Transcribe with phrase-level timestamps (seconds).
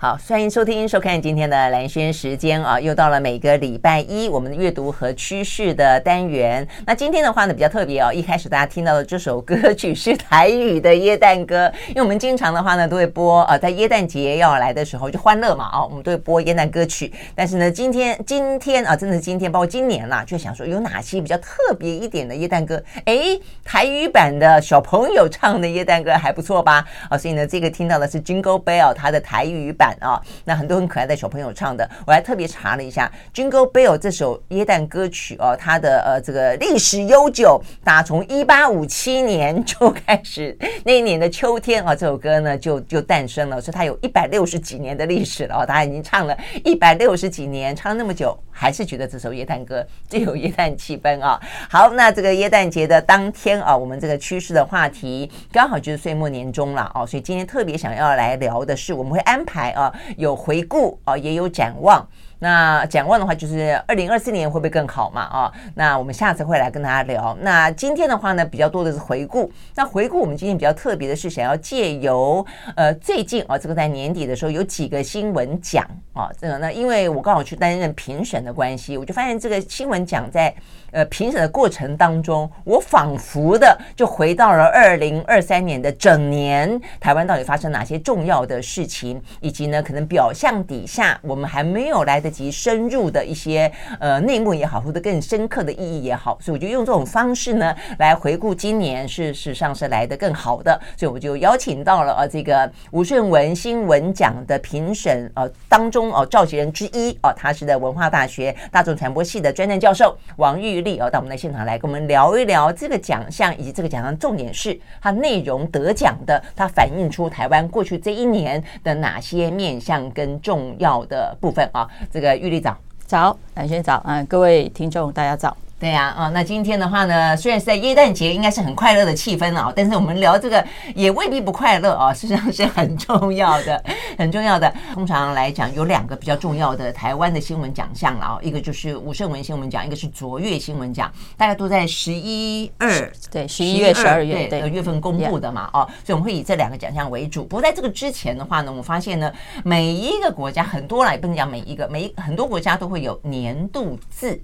[0.00, 6.64] 好，欢迎收听、收看今天的蓝轩时间啊，又到了每个礼拜一我们的阅读和趋势的单元。
[6.86, 17.12] 那今天的话呢，比较特别哦，一开始大家听到的这首歌曲是台语的耶诞歌，因为我们经常的话呢，都会播啊，在耶诞节要来的时候就欢乐嘛啊，我们都会播耶诞歌曲。
[17.34, 22.80] 但是呢，今天今天啊，真的是今天，包括今年啦，就想说有哪些比较特别一点的耶诞歌？
[23.04, 26.86] 哎，台语版的小朋友唱的耶诞歌还不错吧？
[27.10, 29.87] 啊，所以呢，这个听到的是 Jingle Bell 它的台语版。
[30.00, 51.40] 啊，那很多很可爱的小朋友唱的，我还特别查了一下《Jingle Bell》这首耶诞歌曲哦，它的呃这个历史悠久，打从一八五七年就开始， 那一年的秋天啊，这首歌呢就就诞生了，所以它有一百六十几年的历史了哦，它已经唱了一百六十几年，唱了那么久，还是觉得这首耶诞歌最有耶诞气氛啊。
[51.70, 59.92] 好，那这个耶诞节的当天啊，我们这个趋势的话题刚好就是岁末年终了哦，所以今天特别想要来聊的是，我们会安排啊。
[60.16, 62.06] 有回顾啊，也有展望。
[62.38, 65.22] 那展望的话，就是二零二四年会不会更好嘛？
[65.22, 67.36] 啊，那我们下次会来跟大家聊。
[67.40, 69.50] 那今天的话呢，比较多的是回顾。
[69.74, 72.44] 那回顾我们今天比较特别的是，想要借由
[72.76, 80.54] 呃最近啊，这个在年底的时候有几个新闻奖啊，这个呢，因为我刚好去担任评审的关系，我就发现这个新闻奖在。
[80.90, 110.78] 呃，评审的过程当中，我仿佛的就回到了二零二三年的整年，台湾到底发生哪些重要的事情，以及呢，可能表象底下我们还没有来得及深入的一些呃内幕也好，或者更深刻的意义也好，所以我就用这种方式呢来回顾今年，事实上是来得更好的，所以我就邀请到了呃这个吴顺文新闻奖的评审呃当中哦召集人之一哦，他是在文化大学大众传播系的专任教授王玉。
[110.78, 121.88] 丽哦，到我们的现场来跟我们聊一聊这个奖项，以及这个奖项重点是它内容得奖的，它反映出台湾过去这一年的哪些面向跟重要的部分啊？
[122.20, 125.56] 个玉丽早早，蓝轩早，嗯，各位听众大家早。
[125.80, 133.80] 对呀，啊，那今天的话呢，虽然是在耶诞节，应该是很快乐的气氛啊，但是我们聊这个也未必不快乐啊，实际上是很重要的，
[134.18, 134.74] 很重要的。
[134.92, 147.44] 通常来讲，有两个比较重要的台湾的新闻奖项了啊，一个就是吴胜文新闻奖，一个是卓越新闻奖，大家都在十一二对十一月十二月对月份公布的嘛，哦，所以我们会以这两个奖项为主。
[147.44, 149.32] 不过在这个之前的话呢，我们发现呢，
[149.62, 154.42] 每一个国家很多啦，也不能讲每一个，每一很多国家都会有年度字。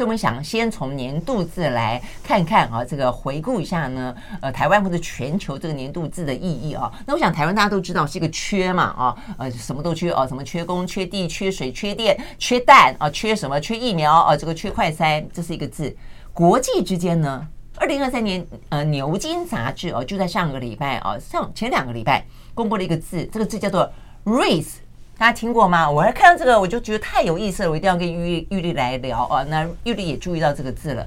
[0.00, 6.90] 所以我们想先从年度字来看看啊，这个回顾一下呢，呃，台湾或者全球这个年度字的意义啊。
[7.04, 13.60] 那我想台湾大家都知道是一个缺嘛啊，呃，什么都缺啊，什么缺工、缺地、缺水、缺电、缺蛋啊，缺什么？
[13.60, 15.94] 缺疫苗啊，这个缺快筛，这是一个字。
[16.32, 17.46] 国际之间呢，
[17.76, 22.24] 二零二三年呃，牛津杂志哦，就在上个礼拜啊，上前两个礼拜
[22.54, 23.92] 公布了一个字，这个字叫做
[24.24, 24.76] race。
[25.20, 25.90] 大家听过吗？
[25.90, 29.44] 我还看到这个，我就觉得太有意思了，我一定要跟玉玉丽来聊哦。
[29.50, 31.06] 那玉丽也注意到这个字了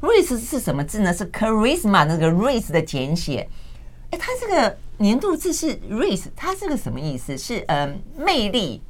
[0.00, 1.12] ，race 是什么字呢？
[1.12, 3.46] 是 charisma 那个 race 的简写。
[4.12, 7.36] 哎，它这个年度字是 race，它是个什么意思？
[7.36, 8.80] 是嗯，魅力。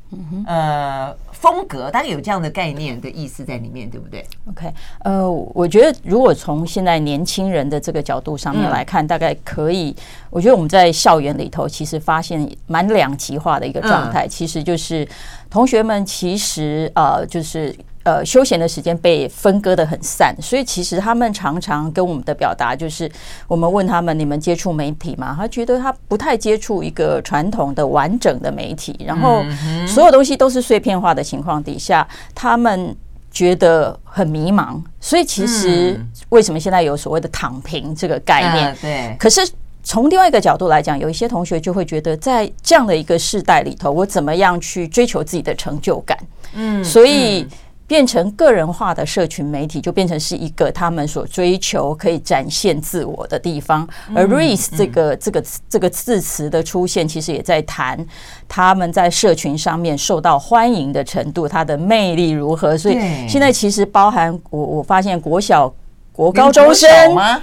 [0.46, 4.72] 呃，风格大概有这样的概念的意思在里面，对不对？OK，
[5.04, 9.94] 呃，我觉得如果从现在年轻人的这个角度上面来看，嗯、大概可以，
[10.30, 15.06] 我觉得我们在校园里头其实发现蛮两极化的一个状态，嗯、其实就是
[15.48, 17.74] 同学们其实呃，就是。
[18.02, 23.10] 呃，休闲的时间被分割的很散，所以其实他们常常跟我们的表达就是，
[23.46, 25.36] 我们问他们：你们接触媒体吗？
[25.38, 29.44] 他觉得他不太接触一个传统的完整的媒体，然后
[29.86, 32.96] 所有东西都是碎片化的情况底下，他们
[33.30, 34.80] 觉得很迷茫。
[34.98, 38.76] 所以其实为什么现在有所谓的“躺平”这个概念？
[38.80, 39.14] 对。
[39.18, 39.46] 可是
[39.82, 46.16] 从另外一个角度来讲，有一些同学就会觉得，在这样的一个世代里头，我怎么样去追求自己的成就感？
[46.54, 47.46] 嗯，所以。
[47.90, 53.84] 变成个人化的社群媒体，就变成是一个他们所追求可以展现自我的地方。
[54.14, 57.98] 而 race 这个这个这个字词的出现，其实也在谈
[58.46, 62.78] 他们在社群上面受到欢迎的程度，它的魅力如何。
[62.78, 62.94] 所以
[63.28, 65.74] 现在其实包含我我发现国小。
[66.20, 66.90] 国高中生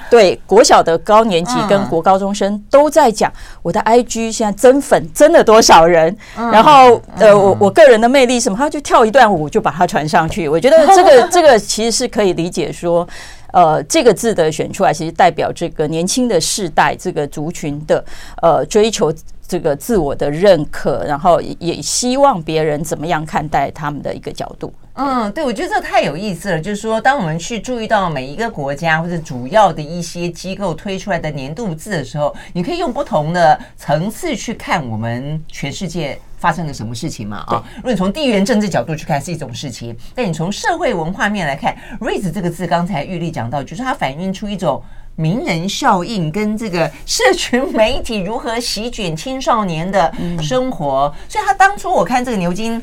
[0.07, 3.33] 对国小的高年级跟国高中生都在讲
[3.63, 10.47] 我的 IG 现在增粉增了多少人，然后呃我我个人的魅力什么，他就跳一段舞就把它传上去。
[10.53, 13.07] 我觉得这个 这个其实是可以理解说，
[13.51, 18.05] 呃这个字的选出来其实代表这个年轻的世代这个族群的
[18.43, 19.11] 呃追求。
[19.49, 24.73] 这个自我的认可，然后也希望别人怎么样看待他们的一个角度。
[24.97, 26.59] 嗯，对，我觉得这太有意思了。
[26.59, 37.43] 就是说，当我们去注意到每一个国家或者主要的一些机构推出来的年度字的时候，你可以用不同的层次去看我们全世界发生了什么事情嘛？
[37.47, 44.81] 啊，如果你从地缘政治角度去看是一种事情，但你从社会文化面来看，“raise” 这个字，刚才玉丽讲到，就是它反映出一种。
[45.19, 52.79] 名人效应跟这个社群媒体如何席卷青少年的生活，所以他当初我看这个牛津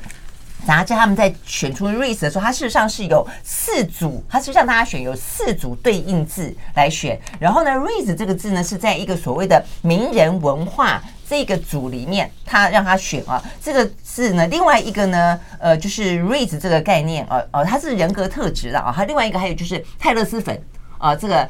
[0.65, 20.61] 杂志他们在选出 race 的时候，它事实上是有四组，他是让大家选有四组对应字来选，然后呢，race 这个字呢是在一个所谓的名人文化这个组里面，他让他选啊，这个字呢，另外一个呢，呃，就是 race 这个概念，呃呃，它是人格特质的啊，它另外一个还有就是泰勒斯粉
[20.99, 21.49] 啊，这个。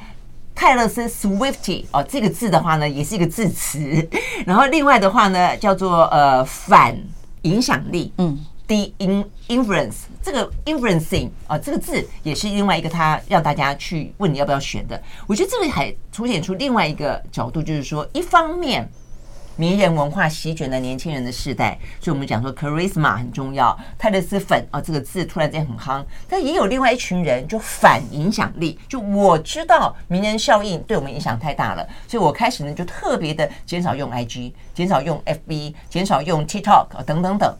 [0.57, 4.09] 泰勒斯 Swiftie 哦，这个字的话呢，也是一个字词。
[4.47, 6.97] 然后另外的话呢，叫做呃反
[7.43, 15.01] 影响力，嗯，the in influence 这个 influencing 啊，这个字也是另外一个他让大家去问你要不要选的。
[15.27, 18.89] 我觉得这个还凸显出另外一个角度，就是说一方面。
[19.57, 23.79] 名人文化席卷了年轻人的世代，所以我们讲说 charisma 很重要。
[23.97, 37.57] 泰勒斯粉啊，这个字突然间很夯，但也有另外一群人就反影响力，就我知道名人效应对我们影响太大了，所以我开始呢就特别的减少用 IG，减少用 FB，减少用 TikTok 等等等。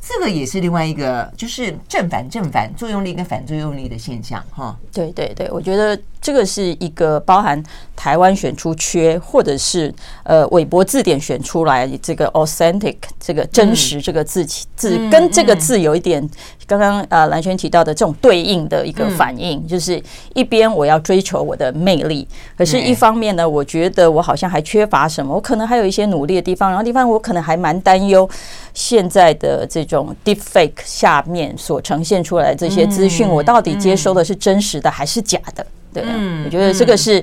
[0.00, 4.76] 这个也是另外一个，就是正反正反作用力跟反作用力的现象哈。
[4.92, 7.62] 对对对，我觉得这个是一个包含
[7.96, 14.44] 台湾选出缺，或者是呃韦伯字典选出来这个 authentic 这个真实这个字
[14.76, 16.28] 字跟这个字有一点
[16.66, 20.02] 刚刚呃蓝轩提到的这种对应的一个反应，就是
[20.34, 22.26] 一边我要追求我的魅力，
[22.56, 28.28] 可是一方面呢，我觉得我好像还缺乏什么，我可能还有一些努力的地方，然后地方我可能还蛮担忧。
[28.72, 35.66] 现在的这种 deepfake 下面所呈现出来的这些资讯，我到底接收的是真实的还是假的？
[35.92, 36.02] 对，
[36.44, 37.22] 我觉得这个是。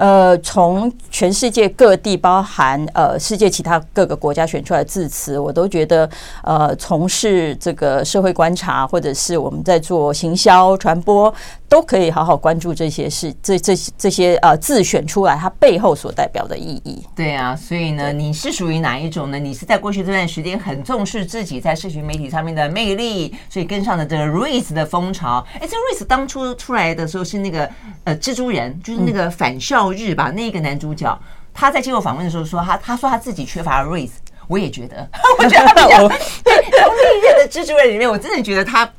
[0.00, 6.08] 呃，从全世界各地，包含呃世界其他各个国家选出来的字词，我都觉得
[6.42, 11.32] 呃，从事这个社会观察，或者是我们在做行销传播，
[11.68, 17.04] 都可以好好关注这些事，这这这些呃字选出来，它背后所代表的意义。
[17.14, 19.38] 对啊，所以呢，你是属于哪一种呢？
[19.38, 25.44] 你是在过去这段时间很重视自己在社群媒体上面的魅力，所以跟上了这个 Race 的风潮。
[25.60, 27.68] 哎，这 Race 当初出来的时候是那个
[28.04, 29.89] 呃蜘蛛人，就是那个反校。
[29.92, 31.18] 日吧，那个男主角
[31.52, 34.10] 他在接受访问的时候说他，他说他自己缺乏 race，
[34.48, 35.08] 我也觉得，
[35.38, 38.90] 我觉得他比较对从历任的蜘蛛人里面，我真的觉得他。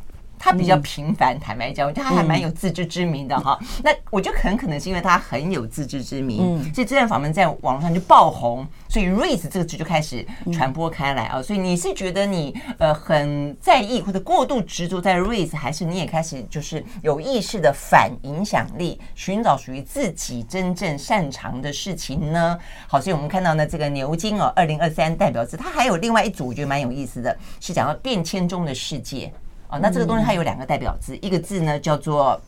[0.44, 3.60] 他比较平凡，坦白讲，我觉得他还蛮有自知之明的哈。
[3.84, 11.40] 那我觉得很可能是因为他很有自知之明，所以这段访问在网络上就爆红，所以 raise 这个词就开始传播开来啊。
[11.44, 22.58] 所以你是觉得你呃很在意或者过度执着在 raise，还是你也开始就是有意识的反影响力，寻找属于自己真正擅长的事情呢？
[22.88, 29.32] 好，所以我们看到呢这个牛津哦，二零二三代表字，它还有另外一组，我觉得蛮有意思的，是讲到变迁中的世界。
[29.72, 32.40] 哦，那这个东西它有两个代表字，一个字呢叫做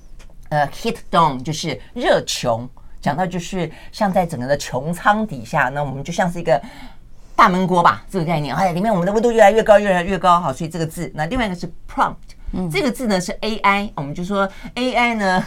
[0.50, 2.68] 呃 heat dome，就是热穹，
[3.00, 6.62] 讲到就是像在整个的穹苍底下，那我们就像是一个
[7.36, 15.44] 大闷锅吧，这个概念，哎，里面我们的温度越来越高，越来越高，好，所以这个字，那另外一个是 prompt，这个字呢是 AI，我们就说 AI 呢，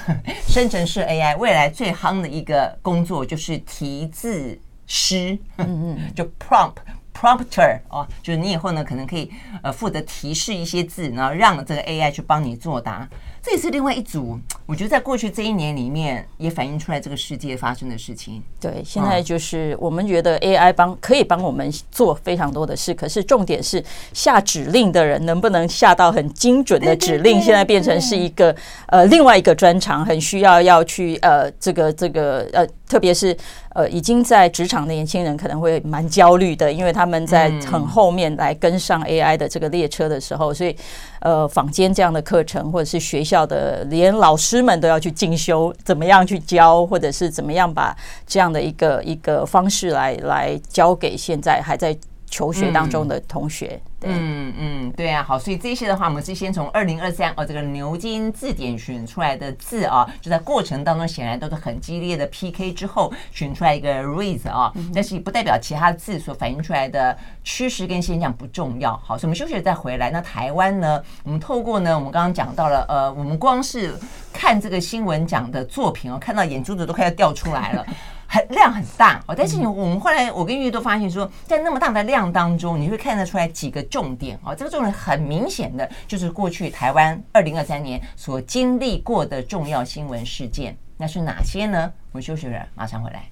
[0.48, 6.76] 生成式 AI，未来最夯的一个工作就是提字师，嗯嗯， 就 prompt。
[7.16, 9.30] Prompter 哦，就是你以后呢，可能可以
[9.62, 13.08] 呃负责提示一些字，然后让这个 AI 去帮你作答。
[13.42, 18.42] 这也是另外一组，我觉得在过去这一年里面，也反映出来这个世界发生的事情。
[18.60, 23.82] 对，现在就是我们觉得 AI 帮可以帮我们做非常多的事，可是重点是
[24.12, 28.52] 下指令的人能不能下到很精准的指令，现在变成是一个
[28.88, 33.36] 呃另外一个专长，很需要要去呃这个这个呃，特别是
[33.76, 40.74] 呃已经在职场的年轻人可能会蛮焦虑的，因为他们在很后面来跟上 AI 的这个列车的时候，所以。
[41.20, 51.96] 呃，坊间这样的课程，或者是学校的，连老师们都要去进修，怎么样去教，或者是怎么样把这样的一个一个方式来来教给现在还在
[52.28, 53.80] 求学当中的同学。
[53.82, 68.94] 嗯对嗯嗯，对啊，好，所以这些的话，我们是先从二零二三哦，这个牛津字典选出来的字啊，就在过程当中显然都是很激烈的 PK 之后选出来一个 raise 啊，但是不代表其他字所反映出来的趋势跟现象不重要。
[68.98, 70.10] 好，所以我们休息再回来。
[70.10, 71.02] 那台湾呢？
[71.24, 73.94] 我们透过呢，我们刚刚讲到了，呃，我们光是
[74.30, 77.84] 看这个新闻讲的作品哦，看到眼珠子都快要掉出来了。
[78.28, 84.54] 很量很大哦，但是你我们后来我跟玉玉都发现说，在那么大的量当中，你会看得出来几个重点哦。
[84.54, 91.92] 这个重点很明显的就是过去台湾二零二三年所经历过的重要新闻事件，那是哪些呢？
[92.12, 93.28] 我们休息了，马上回来。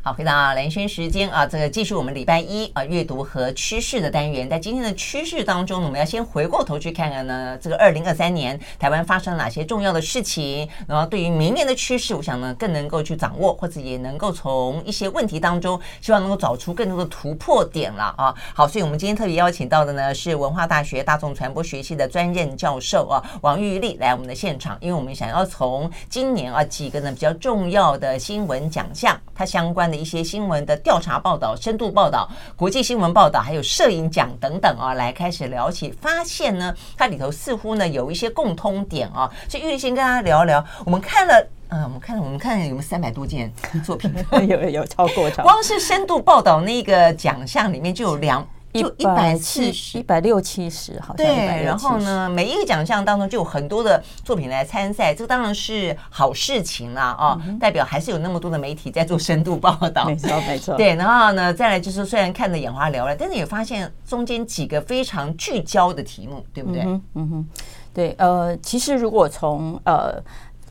[0.00, 4.48] 好，回到兰萱时间啊，这个继续我们礼拜一啊阅读和趋势的单元。
[4.48, 18.32] 在今天的趋势当中呢，我们要先回过头去看看呢，这个二零二三年台湾发生了哪些重要的事情，然后对于明年的趋势，我想呢更能够去掌握，或者也能够从一些问题当中，希望能够找出更多的突破点了啊。
[18.54, 29.98] 好，所以我们今天特别邀请到的呢是文化大学大众传播学系的专任教授啊王玉立来我们的现场，因为我们想要从今年啊几个呢比较重要的新闻奖项，它相关的。
[29.98, 39.28] 一些新闻的调查报道、深度报道、国际新闻报道，还有摄影奖等等啊，来开始聊起，发现呢，它里头似乎呢有一些共通点啊。
[39.48, 43.52] 所以玉立先跟大家聊一聊，我们看了，嗯，我们看，我们看有没有三百多件
[43.84, 44.14] 作品，
[44.46, 48.46] 有有超过，光是深度报道那个奖项里面就有两。
[48.72, 51.64] 就一百七十，一百六七十，好像对。
[51.64, 60.76] 然后呢，每一个奖项当中就有很多的作品来参赛，这当然是好事情啦，哦，代表还是有那么多的媒体在做深度报道，没错没错。
[60.78, 66.82] 对，然后呢，再来就是虽然看得眼花缭乱，但是也发现中间几个非常聚焦的题目，对不对？
[66.82, 67.46] 嗯哼，
[67.94, 70.22] 对，呃，其实如果从呃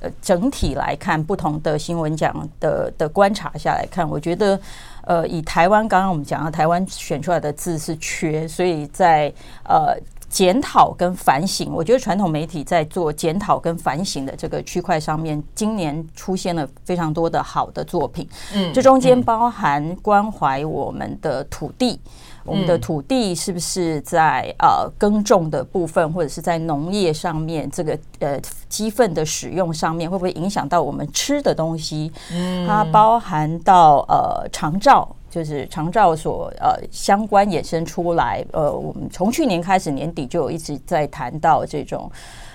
[0.02, 4.60] 呃整体来看，不同的新闻奖的的观察下来看，我觉得。
[5.08, 9.34] 呃，以台湾刚刚我们讲到，台湾选出来的字是缺，所以在
[9.64, 9.98] 呃
[10.28, 18.28] 检讨跟反省，我觉得传统媒体在做检讨跟反省的这个区块上面，今年出现了非常多的好的作品。
[18.54, 21.98] 嗯，这中间包含关怀我们的土地。
[22.48, 28.40] 我们的土地是不是在呃耕种的部分，或者是在农业上面，这个呃
[28.70, 32.12] 鸡粪的使用上面，会不会影响到我们吃的东西？
[32.32, 42.10] 嗯，它包含到呃长照，就是长照所呃相关衍生出来，呃，我们从去年开始年底就有一直在谈到这种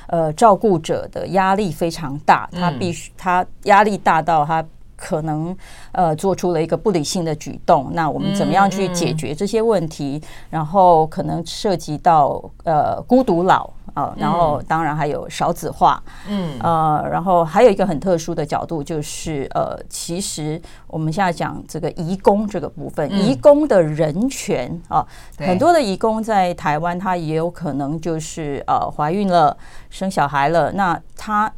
[0.07, 4.65] 呃照顾者的压力非常大，他必须他压力大到他。
[4.97, 5.57] 可能
[5.93, 10.23] 呃做出了一个不理性的举动，那我们怎么样去解决这些问题？
[10.51, 25.07] 然后可能涉及到呃孤独老啊、呃，然后当然还有少子化，嗯呃，然后还有一个很特殊的角度就是呃，其实我们现在讲这个移工这个部分，嗯、移工的人权啊，
[25.39, 29.57] 呃、很多的移工在台湾，他也有可能就是呃怀孕了，
[29.91, 31.53] 生小孩了，那他。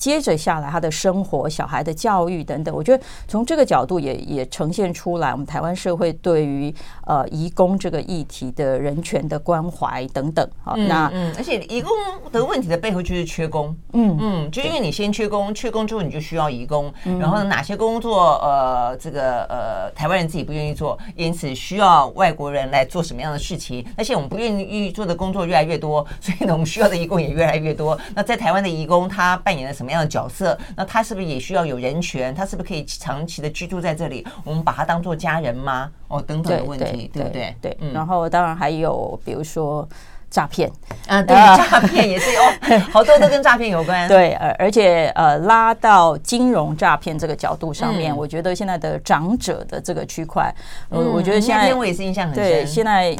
[0.00, 6.74] 接着下来，他的生活、小孩的教育等等，我觉得从这个角度也也呈现出来，我们台湾社会对于
[7.06, 10.48] 呃移工这个议题的人权的关怀等等。
[10.64, 11.92] 好，那嗯，而且移工
[12.32, 23.84] 的问题的背后就是缺工，嗯嗯，就因为你先缺工，缺工之后你就需要移工，然后哪些工作呃这个呃台湾人自己不愿意做，因此需要外国人来做什么样的事情？
[23.98, 27.98] 而且我们不愿意做的工作越来越多，所以呢，我们需要的移工也越来越多。
[28.14, 32.34] 那在台湾的移工他扮演了什么样的角色，那他是不是也需要有人权？
[32.34, 34.26] 他是不是可以长期的居住在这里？
[34.44, 35.90] 我们把他当做家人吗？
[36.08, 37.56] 哦，等等的问题，对，对，对不对？
[37.60, 37.92] 对，嗯。
[37.92, 39.88] 然后当然还有，比如说
[40.30, 40.70] 诈骗
[41.06, 44.08] 啊，对，诈骗也是哦， 好多都跟诈骗有关。
[44.08, 50.54] 对，而而且呃，拉到金融诈骗这个角度上面，嗯、我觉得现在的长者的这个区块，
[50.90, 52.44] 嗯、我觉得现在我也是印象很深。
[52.44, 53.16] 对，现在。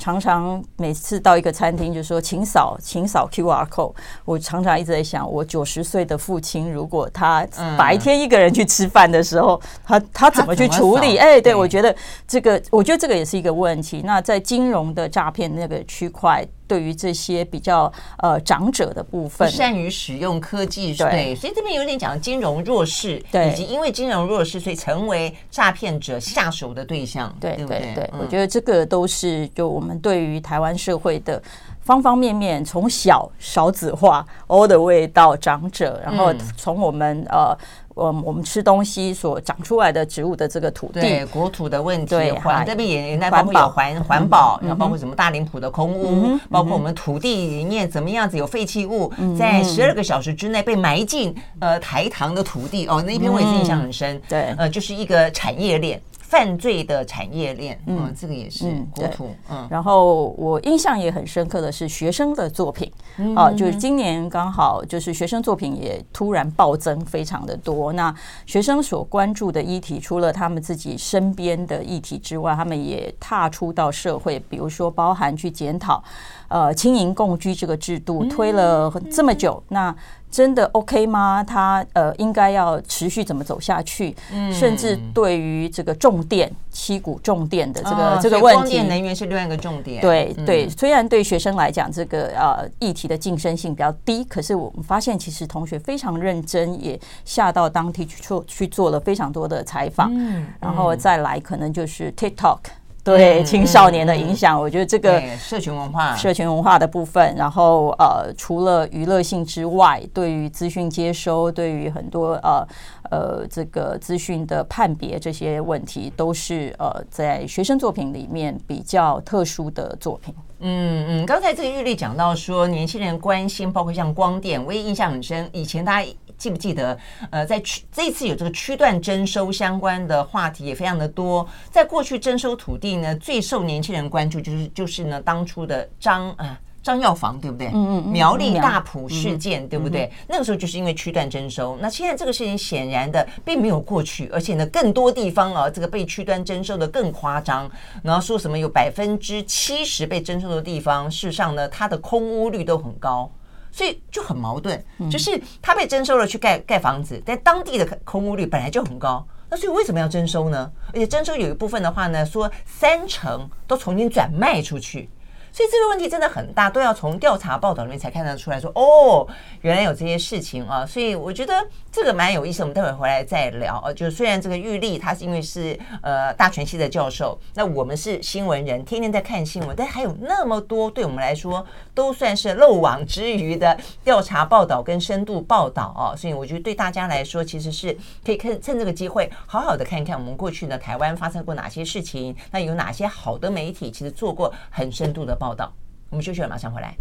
[0.00, 3.92] 常常每次到一个餐厅，就说请扫，请扫 QR code。
[4.24, 11.18] 我常常一直在想，我九十岁的父亲，如果他白天一个人去吃饭的时候，他他怎么去处理？
[11.18, 11.94] 哎，对，我觉得
[12.26, 14.00] 这个，我觉得这个也是一个问题。
[14.04, 16.44] 那在金融的诈骗那个区块。
[16.70, 31.42] 对于这些比较呃长者的部分，善于使用科技，对，所以这边有点讲金融弱势，对，以及因为金融弱势，所以成为诈骗者下手的对象，对对对，对，我觉得这个都是就我们对于台湾社会的
[31.80, 37.58] 方方面面，从小少子化，all the way 到长者，然后从我们呃。
[38.00, 52.86] 嗯，我们吃东西所长出来的植物的这个土地，对国土的问题，环这边也也包括有环环保，然后包括什么大林浦的空屋，包括我们土地里面怎么样子有废弃物，在十二个小时之内被埋进呃台糖的土地。
[52.86, 56.00] 哦，那一篇我也是印象很深，对，呃，就是一个产业链。
[56.30, 59.66] 犯罪的产业链，嗯，这个也是国土，嗯。
[59.68, 62.88] 然后我印象也很深刻的是学生的作品，
[63.34, 67.92] 啊，就是今年刚好就是学生作品也突然暴增，非常的多。
[67.94, 68.14] 那
[68.46, 76.00] 学生所关注的议题，除了他们自己身边的议题之外，他们也踏出到社会，比如说包含去检讨，
[76.50, 79.96] 呃，青银共居这个制度推了这么久，那。
[80.30, 81.42] 真的 OK 吗？
[81.42, 84.14] 它呃，应该要持续怎么走下去？
[84.32, 90.00] 嗯，甚至对于这个重电、七股重电的这个、哦、这个问题，光电能源是另外一个重点。
[90.00, 100.12] 对对，虽然对学生来讲，这个呃议题的晋升性比较低，可是我们发现其实同学非常认真，也下到当地去做去做了非常多的采访。
[100.14, 102.58] 嗯，然后再来可能就是 TikTok。
[103.02, 112.66] 对青少年的影响，我觉得这个社群文化、社群文化的部分，然后呃，除了娱乐性之外，对于资讯接收，对于很多呃
[113.10, 120.34] 呃这个资讯的判别这些问题，都是呃在学生作品里面比较特殊的作品。
[120.62, 125.48] 嗯嗯，刚才这个玉丽讲到说，年轻人关心，包括像光电，我也印象很深。
[125.52, 126.08] 以前大家。
[126.40, 126.98] 记不记得？
[127.30, 131.46] 呃，在区这一次有这个区段征收相关的话题也非常的多。
[131.70, 137.68] 在过去征收土地呢，最受年轻人关注就是就是呢当初的张啊张药房对不对？
[137.74, 138.08] 嗯嗯。
[138.10, 140.10] 苗栗大埔事件对不对？
[140.26, 141.76] 那个时候就是因为区段征收。
[141.78, 147.70] 那现在这个事情显然的并没有过去，而且呢更多地方啊这个被区段征收的更夸张。
[148.02, 153.30] 然后说什么有百分之七十被征收的地方，事实上呢它的空屋率都很高。
[153.72, 160.70] 所以就很矛盾，就是他被征收了去盖盖房子，但当地的空屋率本来就很高，那所以为什么要征收呢？
[160.88, 165.08] 而且征收有一部分的话呢，说三成都重新转卖出去。
[165.52, 169.26] 所以这个问题真的很大，都要从调查报道里面才看得出来说，哦，
[169.62, 170.86] 原来有这些事情啊。
[170.86, 173.92] 所以我觉得这个蛮有意思，我们待会回来再聊。
[173.94, 186.14] 就虽然这个玉立他是因为是呃大全系的教授，那我们是新闻人，天天在看新闻，但还有那么多对我们来说都算是漏网之鱼的调查报道跟深度报道啊。
[186.16, 195.36] 所以我觉得对大家来说，其实是可以趁趁这个机会好好的看一看我们过去呢台湾发生过哪些事情，那有哪些好的媒体其实做过很深度的。
[195.40, 195.72] 报道，
[196.10, 196.94] 我们休息了，马上回来。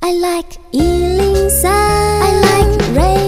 [0.00, 3.27] I like 103, I like RAY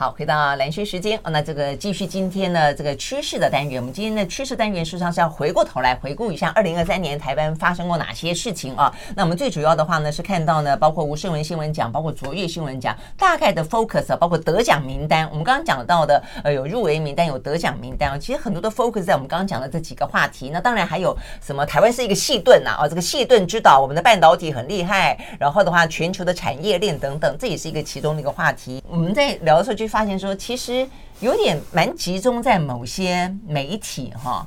[0.00, 3.78] 好，回到兰萱时间，那这个继续今天的这个趋势的单元。
[3.78, 8.90] 我们今天的趋势单元，事实上是要回过头来回顾一下二零二三年台湾发生过哪些事情啊？
[9.14, 15.28] 那我们最主要的话呢，是看到呢，包括吴声文新闻奖，包括卓越新闻奖，大概的 focus 啊，包括得奖名单。
[15.28, 18.16] 我们刚刚讲到的，呃，有入围名单，有得奖名单啊。
[18.16, 20.48] 其实很多的 focus 在我们刚刚讲的这几个话题。
[20.50, 21.66] 那当然还有什么？
[21.66, 25.18] 台湾是一个细盾呐，啊，这个细盾之岛，我们的半导体很厉害。
[25.38, 28.82] 然后的话，全球的产业链等等，这也是一个其中的一个话题。
[28.88, 34.46] 我们在聊的时候就发现说，其实有点蛮集中在某些媒体哈，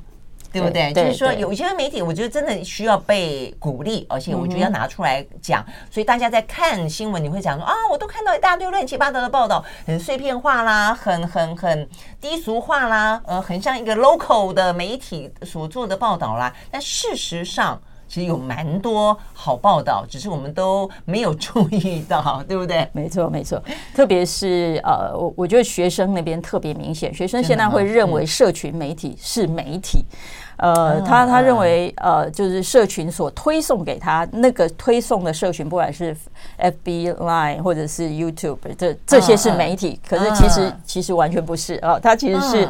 [0.52, 0.94] 对不对？
[0.94, 5.64] 就是说有一些媒体，我觉得真的需要被鼓励，而且我觉得要拿出来讲。
[5.92, 11.88] 所以大家在看新闻，你会讲说啊，我都看到一大堆乱七八糟的报道，很碎片化啦，很很很
[12.22, 16.54] 低俗化啦，呃，很像一个 local 的媒体所做的报道啦。
[16.72, 17.82] 但事实上，
[18.14, 22.88] 其实有蛮多好报道，只是我们都没有注意到，对不对？
[22.94, 23.60] 没错，没错。
[23.96, 30.06] 特别是呃，我我觉得学生那边特别明显，学生现在会认为社群媒体是媒体。
[30.58, 36.16] 呃，他他认为呃，就是社群所推送给他那个推送的社群，不管是
[36.60, 42.70] FB Line 或者是 YouTube，这这些是媒体，可是其实其实完全不是啊，它其实是。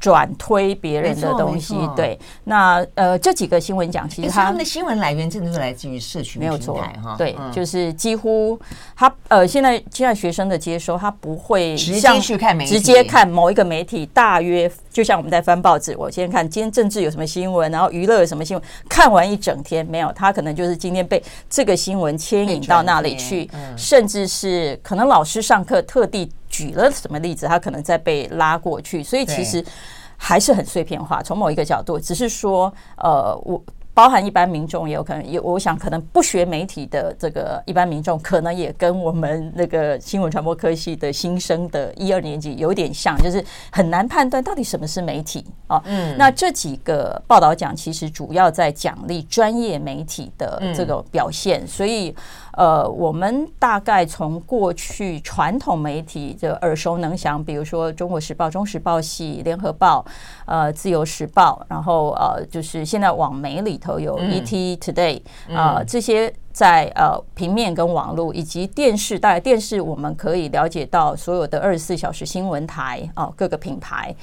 [0.00, 8.58] 转推别人的东西，对，那呃这几个新闻讲，其实他们的新闻来源真的是来自于社群平台，没有错哈，对，就是几乎
[8.96, 26.32] 他呃现在现在学生的接收，他不会直接去看媒体，直接看某一个媒体，大约就像我们在翻报纸，我先看今天政治有什么新闻，然后娱乐有什么新闻，看完一整天没有，他可能就是今天被这个新闻牵引到那里去，甚至是可能老师上课特地。
[26.50, 29.64] 举了什么例子，他可能再被拉过去，所以其实
[30.18, 31.22] 还是很碎片化。
[31.22, 33.62] 从某一个角度，只是说，呃，我
[33.94, 45.80] 包含一般民众也有可能也，我想可能不学媒体的这个一般民众，可能也跟我们那个新闻传播科系的新生的一二年级有点像，就是很难判断到底什么是媒体啊。
[45.86, 52.14] 嗯，那这几个报道奖其实主要在奖励专业媒体的这个表现，所以。
[52.52, 60.04] 呃，我们大概从过去传统媒体的耳熟能详，比如说《中国时报》、《中时报系》、《联合报》、
[60.46, 65.20] 呃，《自由时报》，然后呃，就是现在网媒里头有 ET Today
[65.54, 66.32] 啊、呃，这些。
[66.52, 74.14] 在呃平面跟网络以及电视，大概电视我们可以了解到所有的二十四小时新闻台啊、呃，各个品牌。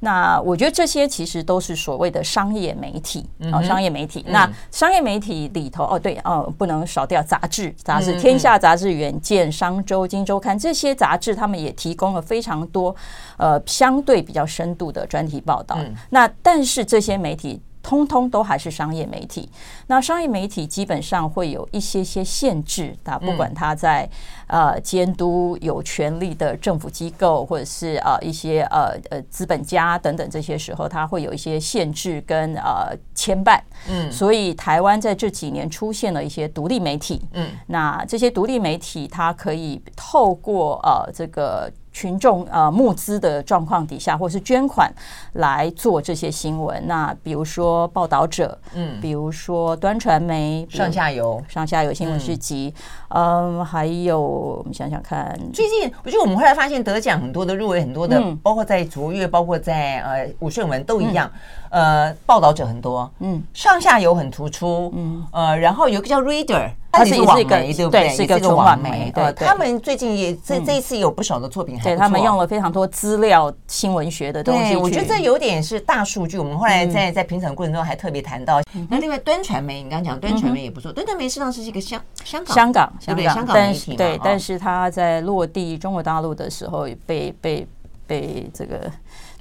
[0.00, 4.24] 那我觉得这些其实都是所谓的商业媒体啊，商业媒体。
[4.28, 12.94] 那商业媒体里头哦，对哦，不能少掉杂志，杂志《天下杂志》、《远见》、《商周》、《金周刊》这些杂志，他们也提供了非常多
[13.38, 15.78] 呃相对比较深度的专题报道。
[16.10, 17.60] 那但是这些媒体。
[17.84, 19.46] 通通都还是商业媒体，
[19.88, 24.08] 那商业媒体基本上会有一些些限制啊，不管他在
[24.46, 33.60] 呃监督有权力的政府机构，或者是呃一些呃呃资本家等等这些时候，他会有一些限制跟呃牵绊。
[33.86, 37.20] 嗯，所以台湾在这几年出现了一些独立媒体。
[37.34, 41.70] 嗯，那这些独立媒体，它可以透过呃这个。
[41.94, 44.92] 群众呃募资的状况底下，或是捐款
[45.34, 46.86] 来做这些新闻。
[46.88, 52.74] 那比如说报道者，嗯，比如说端传媒，上下游，上下游新闻市集，
[53.10, 61.30] 嗯，嗯，还有我们想想看，最近我觉得我们后来发现得奖很多的入围很多的，嗯、包括在卓越，包括在呃吴顺文都一样，
[61.70, 66.70] 嗯、呃，报道者很多，嗯，上下游很突出，嗯，呃，然后有个叫 Reader。
[66.98, 68.08] 它是一个对不对？
[68.10, 69.12] 是一个纯网媒。
[69.14, 74.76] 对，他们最近也这这一次有不少的作品，对他们用了非常多资料新闻学的东西。
[74.76, 76.38] 我觉得这有点是大数据。
[76.38, 78.60] 我们后来在在评审过程中还特别谈到。
[78.88, 80.92] 那另外端传媒，你刚刚讲端传媒也不错。
[80.92, 83.24] 端传媒实际上是一个香香港香港对不对？
[83.28, 87.66] 香港媒体对，但是他在落地中国大陆的时候被被
[88.06, 88.90] 被这个。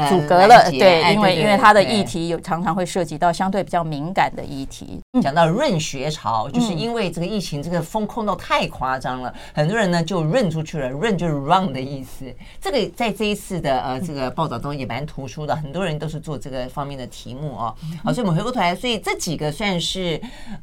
[0.10, 5.00] 阻隔了，对，因为因为它的议题有常常会涉及到相对比较敏感的议题。
[5.22, 12.26] 讲到润学潮，就是因为这个疫情这个风控到太夸张了，很多人呢就润出去了，润就是 run 的意思。
[12.60, 17.76] 这个在这一次的呃这个报道中也蛮突出的，很多人都是做这个方面的题目哦。
[18.04, 20.20] 好，所以我们回过头来，所以这几个算是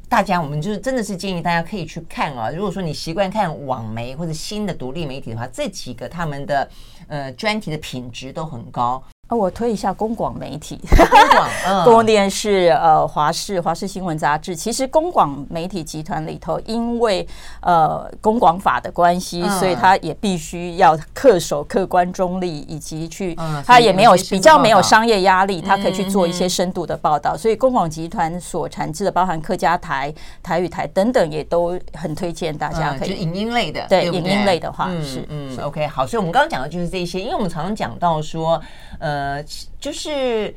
[0.09, 2.49] 大家，我们就是真的是建议大家可以去看啊。
[2.51, 6.69] 如果说你习惯看网媒或者新的独立媒体的话，这几个他们的
[7.07, 9.01] 呃专题的品质都很高。
[9.35, 11.49] 我推一下公广媒体，公广，
[11.85, 14.55] 公共电视，呃，华视，华视新闻杂志。
[14.55, 17.25] 其实公广媒体集团里头，因为
[17.61, 27.37] 呃公广法的关系，所以他也必须要恪守客观中立，以及去，他也没有比较没有商业压力，他可以去做一些深度的报道。
[27.37, 30.13] 所以公广集团所产制的，包含客家台、
[30.43, 33.13] 台语台等等，也都很推荐大家可以。
[33.13, 36.05] 影音类的，对影音类的话是嗯 OK 好。
[36.05, 38.61] 所以我们刚刚讲的就是这些，因为我们常常讲到说，
[38.99, 39.20] 呃。
[39.21, 39.45] 呃，
[39.79, 40.53] 就是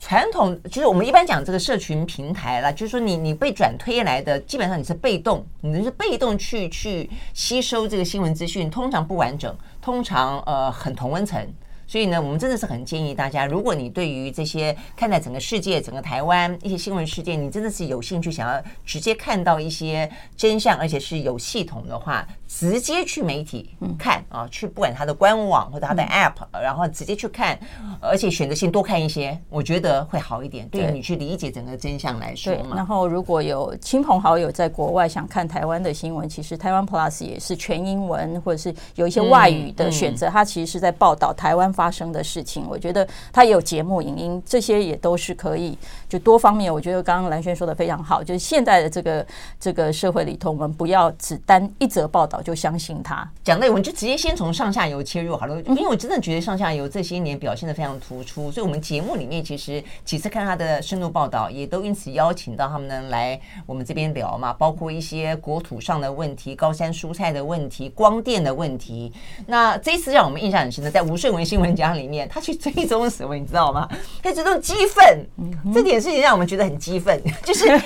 [0.00, 11.46] 传统，就是我们一般讲这个社群平台啦，就是说你你被转推来的，基本上你是被动，你是被动去去吸收这个新闻资讯，通常不完整，通常呃很同温层。
[11.86, 27.58] 所以呢，我们真的是很建议大家，如果你对于这些看待整个世界、整个台湾一些新闻事件，你真的是有兴趣，想要直接看到一些真相，而且是有系统的话，直接去媒体看啊，去不管它的官网或者它的 App，然后直接去看，
[28.00, 32.74] 而且选择性多看一些，我觉得会好一点，对于你去理解整个真相来说嘛。
[32.76, 45.76] 然后，如果有亲朋好友在国外想看台湾的新闻，其实台湾 Plus 也是全英文，或者是有一些外语的选择，它其实是在报道台湾发生的事情，我觉得他也有节目、影音，这些也都是可以，
[46.08, 46.72] 就多方面。
[46.72, 49.26] 我觉得刚刚蓝轩说的非常好，就是现在的这个
[49.60, 53.28] 这个社会里头，我们不要只单一则报道就相信他。
[53.44, 69.12] 讲的我们就直接先从上下游切入好了，因为我真的觉得上下游这些年表现的非常突出，所以我们节目里面其实几次看他的深度报道，也都因此邀请到他们呢来我们这边聊嘛，包括一些国土上的问题、高山蔬菜的问题、光电的问题。
[69.46, 72.06] 那这一次让我们印象很深的，在吴顺文新闻奖里。
[72.06, 73.88] 面他去追踪什么，你知道吗？
[74.22, 75.26] 他追踪激愤，
[75.74, 77.80] 这点事情让我们觉得很激愤，就是怎么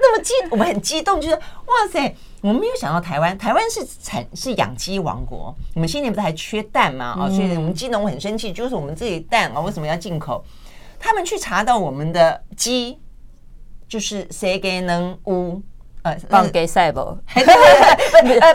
[0.00, 7.16] 那么激，我们很激动，就是哇塞，我们没有想到台湾，台湾是产是养鸡王国，我们今年不是还缺蛋嘛？
[7.18, 10.44] 啊，所以我们鸡农很生气，就是我们自己蛋啊为什么要进口？
[10.98, 12.98] 他们去查到我们的鸡
[13.88, 15.60] 就是谁给能污
[16.02, 17.18] 呃放给赛博，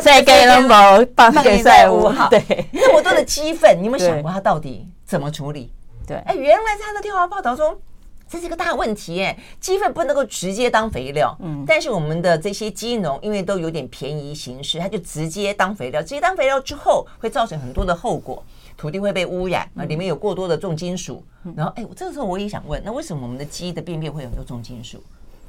[0.02, 2.12] 谁给能无放给赛博？
[2.12, 4.88] 好，对，那么多的鸡粪，你有没有想过他到底？
[5.06, 5.72] 怎么处理？
[6.08, 7.76] 对，哎，原来在他的调查报道中，
[8.28, 18.44] 这是一个大问题耶，鸡粪不能够直接当肥料，嗯，但是我们的这些鸡农因为都有点便宜行事，他就直接当肥料，直接当肥料之后会造成很多的后果，
[18.76, 21.24] 土地会被污染啊，里面有过多的重金属，
[21.56, 25.02] 然后哎，这个时候我也想问，那为什么我们的鸡的便便会有很多重金属？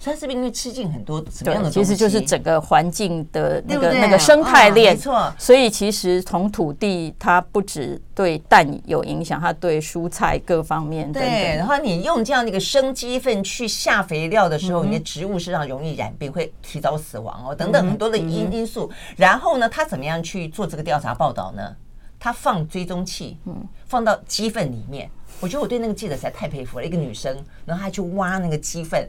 [0.03, 1.81] 它是不是因为吃进很多什么样的东西？
[1.81, 5.33] 其实就是整个环境的那个那个生态链，没错。
[5.37, 11.11] 所以其实从土地，它不止对蛋有影响，它对蔬菜各方面。
[11.11, 18.89] 对，然后你用这样的一个生鸡粪去下肥料的时候，你的植物实际上容易染病，会提早死亡哦，等等很多的因因素。
[19.17, 21.75] 然后呢，他怎么样去做这个调查报道呢？
[22.19, 25.11] 他放追踪器，嗯，放到鸡粪里面。
[25.41, 29.07] 我觉得我对那个记者实在太佩服了，一个女生，然后她去挖那个鸡粪。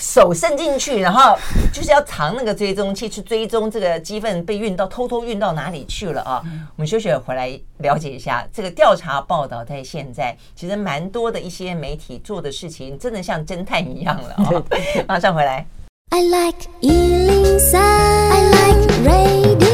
[0.00, 1.38] 手伸进去，然后
[1.72, 6.42] 就是要藏那个追踪器，去追踪这个鸡粪被运到偷偷运到哪里去了啊？
[6.74, 9.60] 我们休息回来了解一下这个调查报道。
[9.62, 14.50] 在现在，其实蛮多的一些媒体做的事情，真的像侦探一样了啊！
[15.06, 15.66] 马上回来。
[16.12, 19.69] I like 103, I like radio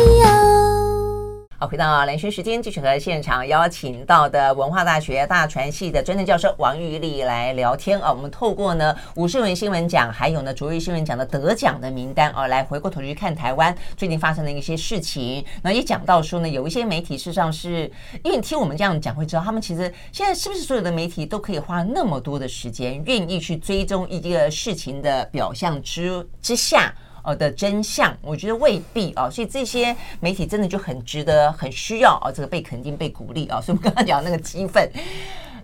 [1.59, 8.13] 好，回到兰萱时间，继续和现场邀请到的文化大学大传系的专任教授王玉立来聊天啊。
[8.13, 15.43] 我们透过呢五十文新闻奖，还有呢卓越新闻奖的得奖的名单啊，来回过头去看台湾最近发生的一些事情。
[15.63, 17.91] 那也讲到说呢，有一些媒体事实上是，
[18.23, 26.95] 因为听我们这样讲会知道，他们其实现在是不是所有的媒体都可以花那么多的时间，愿意去追踪一个事情的表象之之下。
[27.27, 33.61] 哦的真相，我觉得未必啊，所以这些媒体真的就很值得、很需要啊，这个被肯定、被鼓励啊。
[33.61, 34.89] 所以我们刚刚讲那个激愤。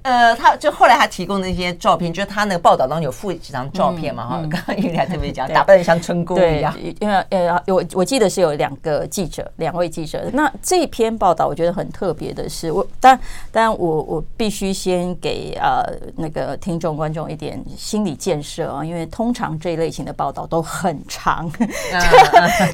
[0.02, 4.48] 呃，他就后来他提供的一些照片，就是他那个报道当中有附几张照片嘛，哈、嗯。
[4.48, 6.76] 刚刚玉立还特别讲，打扮的像春宫一样。
[7.00, 10.28] 因为呃，我我记得是有两个记者，两位记者。
[10.32, 13.18] 那这篇报道我觉得很特别的是，我但
[13.52, 15.84] 但我我必须先给呃
[16.16, 21.68] 那个听众观众一点心理建设啊，因为通常这一类型的报道都很长，嗯、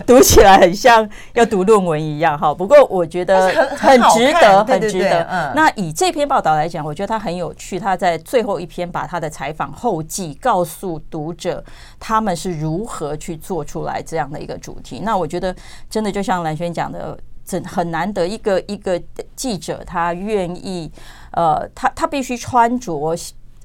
[0.07, 2.55] 读起来很像要读论文一样哈。
[2.55, 5.23] 不过我觉得很值得，很值得。
[5.31, 5.53] 嗯。
[5.55, 7.18] 那以这篇报道来讲，我觉得他。
[7.19, 11.65] 很有趣，他在最后一篇把他的采访后记告诉读者，
[11.99, 15.01] 他们是如何去做出来这样的一个主题。
[15.03, 15.55] 那我觉得
[15.91, 19.01] 真的就像蓝轩讲的，真很难得一个一个
[19.35, 20.91] 记者，他愿意
[21.33, 23.17] 呃，他他必须穿着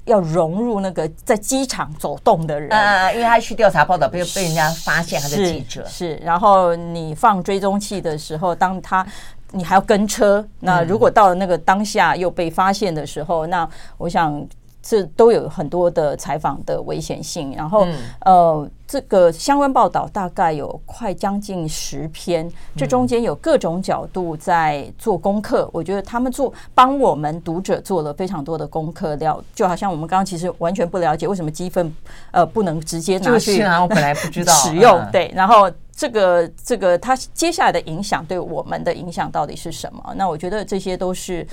[0.06, 6.16] 要融入那个在机场走动的人，呃，因为他去调查报道，被被人家发现他是记者，是。
[6.16, 9.06] 然后你放追踪器的时候，当他。
[9.54, 14.44] 你还要跟车，那如果到了那个当下又被发现的时候，嗯、那我想
[14.82, 17.54] 这都有很多的采访的危险性。
[17.56, 25.62] 然后，嗯、呃，这个相关报道大概有快将近十篇，这中间有各种角度在做功课。
[25.62, 31.90] 嗯、我觉得他们做帮我们读者做了非常多的功课，了就好像我们刚刚其实完全不了解为什么鸡粪
[32.32, 35.70] 呃不能直接拿去，我本来不知道使用，对，然后。
[35.96, 40.12] 这个这个，它接下来的影响对我们的影响到底是什么？
[40.16, 41.46] 那我觉得这些都是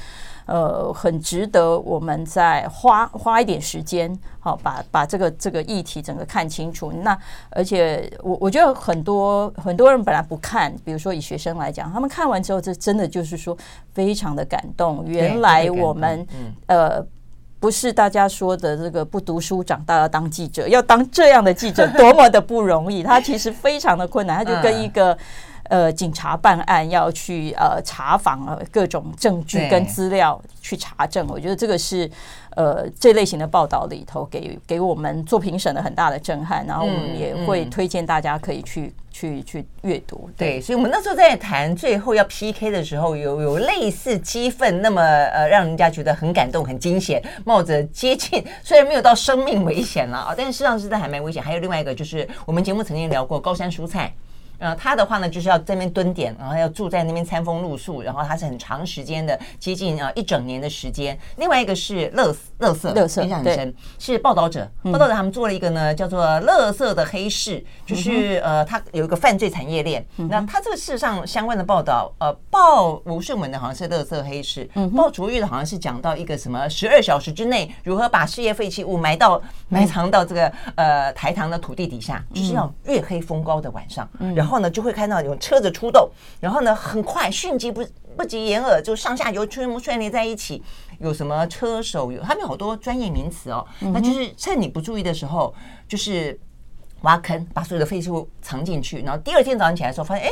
[0.47, 6.91] 呃很值得我们再花花一点时间，好把把这个这个议题整个看清楚。
[6.91, 7.15] 那
[7.51, 13.55] 而且我我觉得很多很多人本来不看，比如说以学生来讲，他们看完之后，这真的就是说
[13.93, 15.05] 非常的感动。
[15.05, 16.25] 原来我们
[16.65, 17.05] 呃。
[17.61, 25.15] 不是大家说的这个不读书长大要当记者，要当这样的记者多么的不容易，他其实非常的困难，他就跟一个
[25.71, 32.07] 呃警察办案要去呃查访呃各种证据跟资料去查证，我觉得这个是。
[32.53, 40.29] 呃，这类型的报道里头给给我们做评审的很大的震撼，然后我们也会推荐大家可以去、嗯、去去阅读。
[40.35, 51.41] 对，所以我们那时候在谈最后要 PK 的时候，有有类似激愤那么呃让人家觉得很感动、很惊险，冒着接近虽然没有到生命危险了啊，但是事实上是在还蛮危险。
[51.41, 54.13] 还有另外一个就是我们节目曾经聊过高山蔬菜。
[54.61, 61.17] 呃，他的话呢，就是要在那边蹲点，然后要住在那边餐风露宿，然后他是很长时间的，接近啊一整年的时间。
[61.37, 70.05] 另外一个是乐乐色，乐色印象很深，是报道者，报道者他们做了一个呢，叫做“乐色的黑市”，就是呃，他有一个犯罪产业链。
[70.29, 84.50] 那他这个事实上相关的报道，呃，报吴胜文的好像是乐色黑市，报卓越的好像是讲到一个什么十二小时之内如何把事业废弃物埋到埋藏到这个呃台糖的土地底下，就是要月黑风高的晚上，然后。
[84.51, 86.09] 然后呢，就会看到有车子出动，
[86.41, 87.81] 然后呢，很快迅疾不
[88.17, 90.61] 不及掩耳，就上下游全部串联在一起。
[90.99, 93.65] 有什么车手有，他们有好多专业名词哦。
[93.79, 95.55] 那就是趁你不注意的时候，
[95.87, 96.37] 就是
[97.03, 99.01] 挖坑，把所有的废弃物藏进去。
[99.03, 100.31] 然后第二天早上起来的时候，发现哎，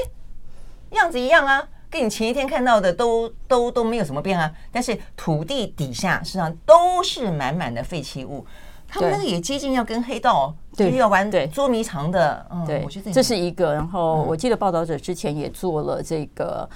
[0.98, 4.52] 样子一样啊，跟你前一天看到的都都都没有什么变啊。
[4.70, 8.46] 但是土地底下实际上都是满满的废弃物。
[8.90, 12.46] 他们那个也接近要跟黑道，就是要玩捉迷藏的。
[12.66, 13.74] 对，这是一个。
[13.74, 16.68] 然后我记得报道者之前也做了这个。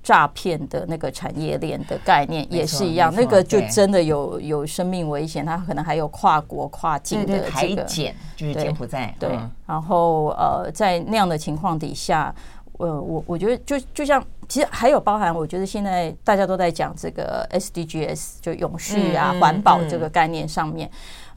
[0.00, 9.14] 诈骗的那个产业链的概念也是一样，那个就真的有有生命危险，它可能还有跨国跨境的这个检，就是柬埔寨。
[9.18, 12.34] 对，然后呃，在那样的情况底下，
[12.78, 20.90] 呃，我我觉得就就像其实还有包含，我觉得现在大家都在讲这个 SDGs 就永续啊、环保这个概念上面。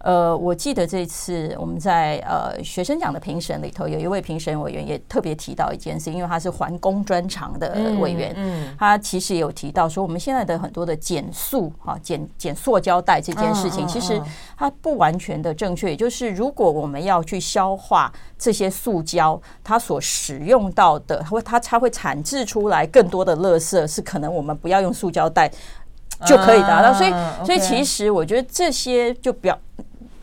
[0.04, 14.20] 呃，我记得这次我们在呃学生奖的评审里头，有一位评审委员也特别提到一件事，因为他是环工专长的委员，嗯，嗯，他其实也有提到说，我们现在的很多的减速哈减减塑胶袋这件事情，其实
[14.58, 25.48] 它不完全的正确，也就是如果我们要去消化这些塑胶，它所使用到的，会它它会产制出来更多的垃圾，是可能我们不要用塑胶袋
[26.26, 27.12] 就可以达到，所以
[27.46, 29.58] 所以其实我觉得这些就表。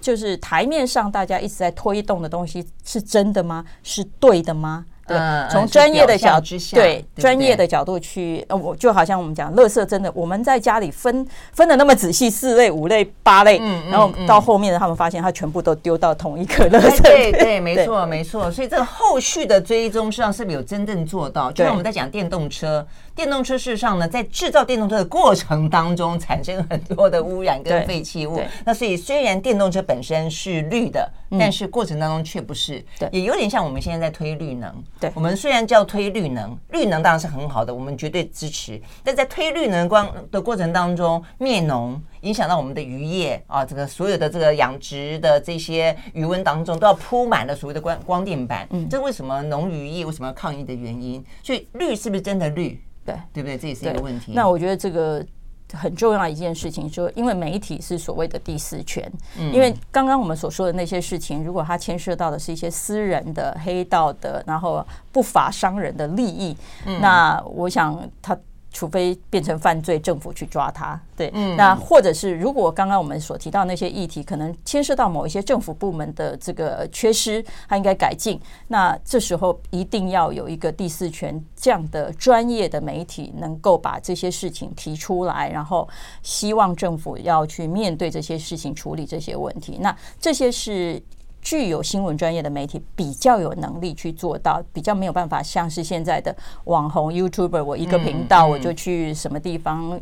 [0.00, 3.64] 就是台面上大家一直在推动的东西是真的吗？
[3.82, 4.86] 是对的吗？
[5.08, 13.58] 对，从专业的角度，对专业的角度去，呃，我就好像我们讲，垃圾真的，我们在家里分分的那么仔细，四类、五类、八类，
[13.90, 17.02] 然后到后面他们发现，他全部都丢到同一个垃圾。
[17.02, 18.50] 对对，没错没错。
[18.50, 21.50] 所以这个后续的追踪，实际上是不是有真正做到？
[21.50, 22.86] 就像我们在讲电动车。
[23.14, 28.40] 电动车事实上呢，在制造电动车的过程当中，产生很多的污染跟废弃物。
[28.64, 32.80] 那所以虽然电动车本身是绿的，但是过程当中却不是。
[32.96, 34.72] 对，也有点像我们现在在推绿能。
[35.00, 38.80] 对，我们虽然叫推绿能，绿能当然是很好的，我们绝对支持。
[39.04, 48.66] 但在推绿能光的过程当中，灭农影响到我们的渔业啊，这个所有的这个养殖的这些鱼塭当中都要铺满了所谓的光光电板。
[48.70, 51.24] 嗯，这为什么农渔业为什么要抗议的原因？
[51.42, 52.80] 所以绿是不是真的绿？
[53.04, 53.56] 对，对不对？
[53.56, 54.32] 这也是一个问题。
[54.34, 55.24] 那我觉得这个
[55.72, 68.38] 很重要一件事情，说因为媒体是所谓的第四权，嗯，因为刚刚我们所说的那些事情，如果它牵涉到的是一些私人的黑道的，然后不法商人的利益，嗯，那我想他。
[68.72, 71.00] 除非变成犯罪，政府去抓他。
[71.16, 78.40] 对，嗯，那或者是如果刚刚我们所提到那些议题，可能牵涉到某一些政府部门的这个缺失，他应该改进。
[78.68, 85.88] 那这时候一定要有一个第四权这样的专业的媒体，能够把这些事情提出来，然后
[86.22, 89.78] 希望政府要去面对这些事情，处理这些问题。
[89.80, 91.02] 那这些是。
[91.48, 99.98] 具有新闻专业的媒体比较有能力去做到，比较没有办法像是现在的网红 YouTuber，我一个频道我就去什么地方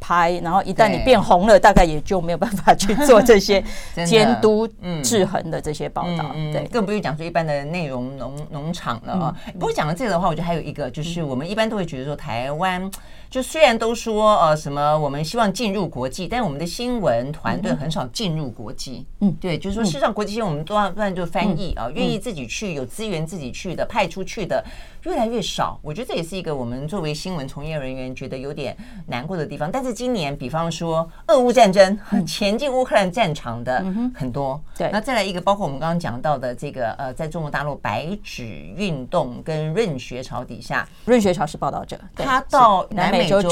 [0.00, 3.62] 拍，然后一旦你变红了，大概也就没有办法去做这些
[4.06, 4.66] 监督
[5.02, 6.30] 制衡的这些报道。
[6.50, 9.36] 对，更不用讲说一般的内容农农场了啊。
[9.52, 12.90] 不过讲到这个的话，我觉得还有一个就是，我们一般都会觉得说台湾。
[13.36, 19.04] 就虽然都说呃什么我们希望进入国际，但我们的新闻团队很少进入国际。
[19.20, 24.64] 嗯，对，就是说事实上国际新闻我们多半就翻译啊，愿意自己去有资源自己去的派出去的
[25.02, 25.78] 越来越少。
[25.82, 28.74] 我觉得这也是一个我们作为新闻从业人员觉得有点
[29.06, 29.70] 难过的地方。
[29.70, 34.58] 但是今年，比方说俄乌战争， 前进乌克兰战场的很多。
[34.78, 43.16] 对，那再来一个，包括我们刚刚讲到的这个呃，在中国大陆白纸运动跟润学潮底下，润学潮是报道者，他到南。
[43.16, 43.50] 美洲，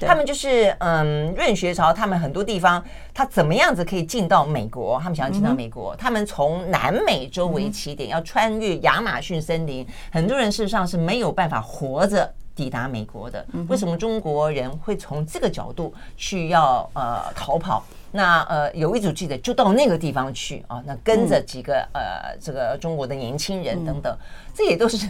[0.00, 2.82] 他们就是嗯，润学潮，他们很多地方，
[3.12, 4.98] 他怎么样子可以进到美国？
[5.02, 13.44] 他们想要进到美国，他们从南美洲为起点，要穿越亚马逊森林，很多人事实上是没有办法活着抵达美国的。
[13.68, 17.84] 为什么中国人会从这个角度去要呃逃跑？
[18.16, 24.16] 那呃，有一组记者就到那个地方去啊，那跟着几个呃，这个中国的年轻人等等，
[24.54, 25.04] 这也都是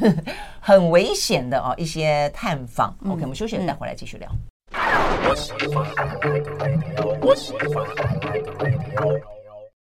[0.58, 2.96] 很危险的啊，一些探访。
[3.06, 4.30] OK，我们休息了，再回来继续聊。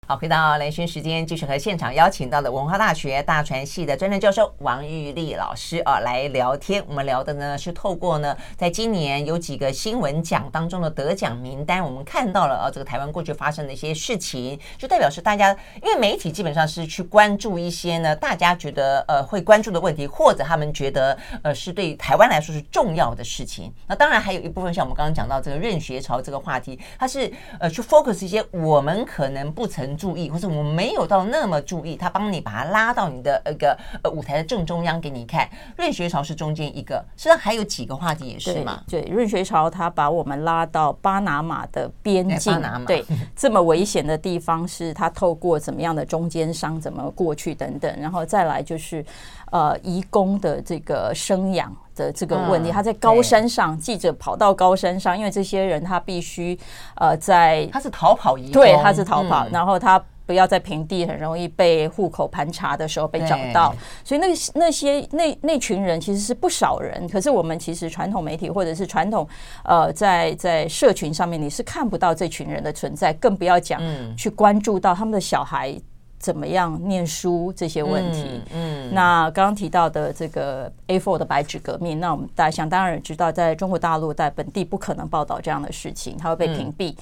[0.10, 6.82] 好，回到兰萱时间，继续和现场邀请到的文化大学大传系的专任教授王玉丽老师啊来聊天。
[6.88, 15.52] 我们聊的呢是透过呢，在今年有几个新闻奖当中的得奖名单，我们看到了啊，这个台湾过去发生的一些事情，就代表是大家，
[15.84, 23.74] 因为媒体基本上是去关注一些呢，大家觉得呃会关注的问题，或者他们觉得呃是对台湾来说是重要的事情。
[23.86, 29.97] 那当然还有一部分像我们刚刚讲到这个任学潮这个话题，它是呃去 focus 一些我们可能不曾。
[29.98, 35.50] 注意，或者我们没有到那么注意，他帮你把它拉到你的那个呃舞台的正中央给你看。
[35.76, 38.84] 润学潮是中间一个，实际上还有几个话题也是嘛？
[38.88, 43.04] 对，润学潮他把我们拉到巴拿马的边境，哎、对，
[43.36, 49.04] 这么危险的地方是他透过怎么样的中间商怎么过去等等，然后再来就是
[49.52, 56.58] 呃移工的这个生养的这个问题，他在高山上，记者跑到高山上，因为这些人他必须
[56.96, 63.74] 呃在他是逃跑移，对，他是逃跑，然后他不要在平地很容易被户口盘查的时候被找到。
[64.04, 69.28] 所以那那些那那群人其实是不少人，可是我们其实传统媒体或者是传统
[69.64, 73.82] 呃在在社群上面你是看不到这群人的存在，更不要讲
[74.16, 75.76] 去关注到他们的小孩。
[76.20, 78.24] 怎么样念书这些问题？
[78.54, 86.96] 嗯，嗯，那刚刚提到的这个 A4 的白纸革命，那我们大家想当然知道，在中国大陆在本地不可能报道这样的事情，它会被屏蔽。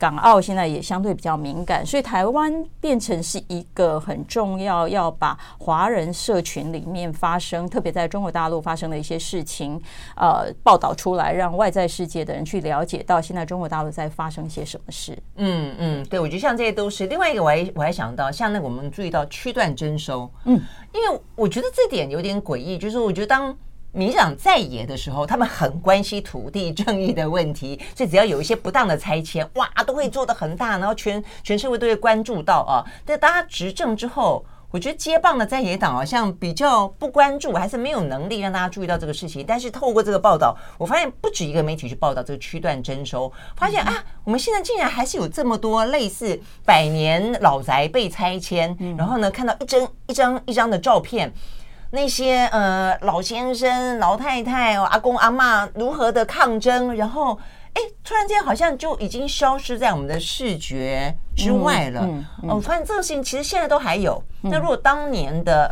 [0.00, 9.78] 嗯、港澳现在也相对比较敏感，所以台湾变成是一个很重要要把华人社群里面发生，特别在中国大陆发生的一些事情，
[10.16, 15.18] 呃，报道出来，让外在世界的人去了解到现在中国大陆在发生些什么事。
[15.36, 18.70] 嗯嗯，对，我觉得像这些都是另外一个，我还我还想到像那个。
[18.70, 20.52] 我们注意到区段征收，嗯，
[20.94, 23.52] 因为我觉得这点有点诡异，就是我觉得当
[23.92, 32.84] 民进党在野的时候，他们很关心土地正义的问题， 所以只要有一些不当的拆迁，哇，都会做得很大，然后全全社会都会关注到啊。
[33.04, 39.44] 但大家执政之后，我觉得接棒的在野党好像比较不关注，还是没有能力让大家注意到这个事情。
[39.44, 51.32] 但是透过这个报道，我发现不止一个媒体去报道这个区段征收，发现啊，我们现在竟然还是有这么多类似百年老宅被拆迁，然后呢，看到一张一张一张的照片，
[51.90, 57.38] 那些呃老先生、老太太、阿公阿嬷如何的抗争，然后。
[57.72, 62.00] 哎，突然间好像就已经消失在我们的视觉之外了。
[62.02, 64.20] 嗯嗯嗯、哦，我发现这个事情其实现在都还有。
[64.42, 65.70] 那如果当年的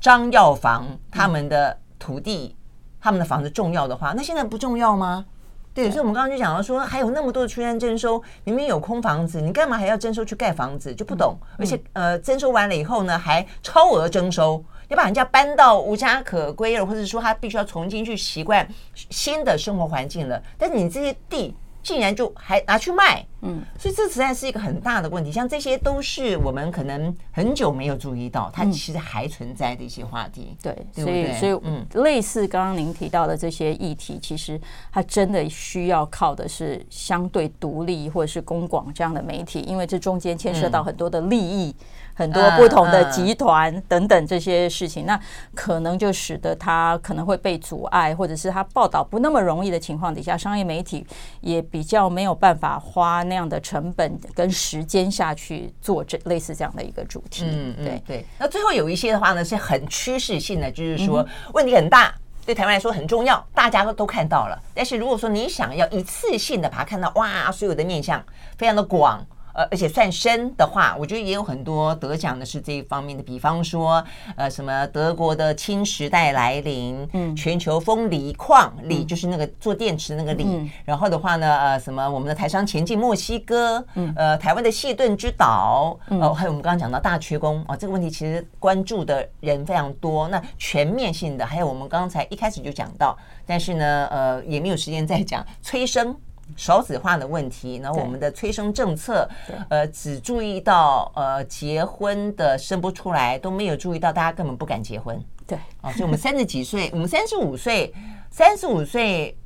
[0.00, 2.56] 张药房他们的土地、
[2.98, 5.26] 他们的房子重要的话，那现在不重要吗？
[5.74, 10.94] 对，所以我们刚刚就讲到说，还有那么多的区段征收，明明有空房子，你干嘛还要征收去盖房子？
[10.94, 11.36] 就不懂。
[11.58, 14.64] 而且呃，征收完了以后呢，还超额征收。
[14.90, 20.42] 要把人家搬到无家可归了，或者说他必须要重新去习惯新的生活环境了。
[20.58, 25.30] 但是你这些地竟然就还拿去卖，嗯，所以这实在是一个很大的问题。
[25.32, 30.56] 像这些都是我们可能很久没有注意到，它其实还存在的一些话题。
[30.60, 34.60] 对，所以所以嗯，类似刚刚您提到的这些议题，其实
[34.92, 41.74] 它真的需要靠的是相对独立或者是公广这样的媒体，因为这中间牵涉到很多的利益。
[42.14, 45.18] 很多不同的集团等等这些事情，那
[45.54, 51.06] 可能就使得他可能会被阻碍，或者是他报道不那么容易的情况底下，商业媒体
[51.40, 57.44] 也比较没有办法花那样的成本跟时间下去做这类似这样的一个主题。
[57.46, 58.26] 嗯，对对。
[58.38, 64.60] 那最后有一些的话呢，是很趋势性的，就是说问题很大，对台湾来说很重要，大家都都看到了。
[64.74, 68.22] 但是如果说你想要一次性的把它看到，哇，所有的面向
[68.58, 69.24] 非常的广。
[69.52, 74.02] 呃，而且算深的话，我觉得也有很多得奖的是这一方面的，比方说，
[74.36, 90.28] 呃，什么德国的氢时代来临，嗯，全球风锂矿锂就是那个做电池的那个锂，嗯、然后的话呢，呃，什么我们的台商前进墨西哥，嗯，呃，台湾的谢顿之岛，哦、呃，还有我们刚刚讲到大缺工哦、呃，这个问题其实关注的人非常多。
[90.28, 96.16] 那全面性的，还有我们刚才一开始就讲到，但是呢，呃，也没有时间再讲催生。
[96.56, 99.28] 少子化的问题，然后我们的催生政策，
[99.68, 105.22] 呃，只注意到呃结婚的生不出来，都没有注意到大家根本不敢结婚。
[105.46, 107.92] 对，啊，所以我们三十几岁，我们三十五岁，
[108.30, 109.36] 三十五岁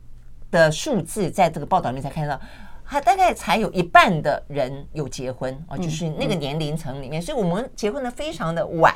[0.50, 2.38] 的数字在这个报道里面才看到，
[2.82, 8.94] 还大概才有一半的人有结婚啊，就是那个年龄层里面，所以我们结婚的非常的晚。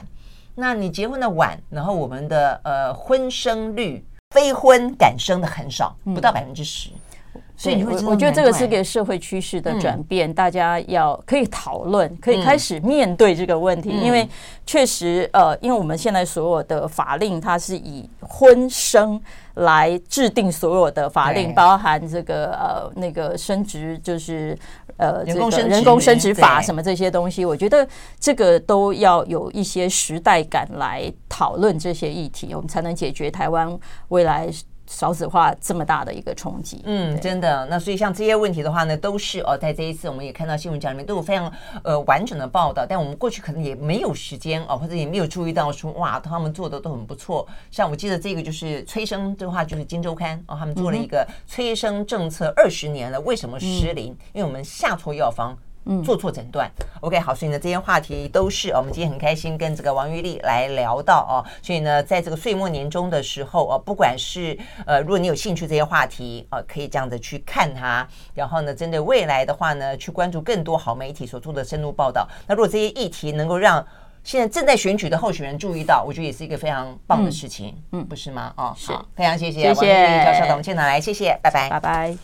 [0.54, 4.04] 那你结婚的晚，然后我们的呃婚生率，
[4.34, 6.90] 非婚敢生的很少，不到百分之十。
[7.60, 13.90] 所以，我我觉得这个是个社会趋势的转变，大家要可以讨论，可以开始面对这个问题。
[13.90, 14.28] 因为
[14.64, 19.20] 确实，呃，因为我们现在所有的法令，它是以婚生
[19.54, 24.56] 来制定所有的法令，包含这个呃那个生殖，就是
[24.96, 27.44] 呃这个人工生殖法什么这些东西。
[27.44, 27.84] 我觉得
[28.20, 33.76] 这个都要有一些时代感来讨论这些议题，我们才能解决台湾
[34.10, 34.48] 未来。
[34.88, 37.66] 少子化这么大的一个冲击，嗯，真的。
[37.66, 41.52] 那所以像这些问题的话呢，都是哦，在这一次我们也看到新闻讲里面都有非常
[41.84, 47.46] 呃完整的报道，但我们过去可能也没有时间哦，或者也没有注意到说哇，他们做的都很不错。
[47.70, 54.16] 像我记得这个就是催生的话，就是《金周刊》哦，他们做了一个催生政策二十年了，为什么失灵？
[54.32, 55.56] 因为我们下错药方。
[56.04, 56.70] 做错诊断
[57.00, 61.44] ，OK，好，所以呢，这些话题都是我们今天很开心跟这个王玉丽来聊到哦。
[61.62, 68.06] 所以呢，在这个岁末年终的时候哦，不管是呃，如果你有兴趣这些话题啊，可以这样子去看它。
[68.34, 72.28] 然后呢，针对未来的话呢，去关注更多好媒体所做的深入报道。
[72.46, 73.84] 那如果这些议题能够让
[74.22, 78.52] 现在正在选举的候选人注意到，我觉得也是一个非常棒的事情，嗯，不是吗？
[78.56, 82.16] 哦，是，非常谢谢王玉丽教授我们现场来，谢谢，拜拜，拜拜。